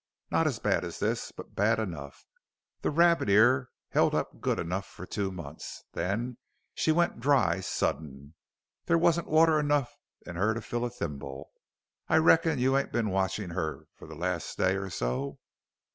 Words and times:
Not 0.31 0.51
so 0.51 0.59
bad 0.59 0.83
as 0.83 0.97
this, 0.97 1.31
but 1.31 1.53
bad 1.55 1.77
enough. 1.77 2.25
The 2.81 2.89
Rabbit 2.89 3.29
Ear 3.29 3.69
held 3.89 4.15
up 4.15 4.41
good 4.41 4.57
enough 4.57 4.87
for 4.87 5.05
two 5.05 5.31
months. 5.31 5.83
Then 5.93 6.37
she 6.73 6.91
went 6.91 7.19
dry 7.19 7.59
sudden. 7.59 8.33
There 8.87 8.97
wasn't 8.97 9.27
water 9.27 9.59
enough 9.59 9.93
in 10.25 10.37
her 10.37 10.55
to 10.55 10.61
fill 10.63 10.85
a 10.85 10.89
thimble. 10.89 11.51
I 12.09 12.17
reckon 12.17 12.57
you 12.57 12.75
ain't 12.75 12.91
been 12.91 13.11
watchin' 13.11 13.51
her 13.51 13.85
for 13.93 14.07
the 14.07 14.15
last 14.15 14.57
day 14.57 14.75
or 14.75 14.89
so?" 14.89 15.37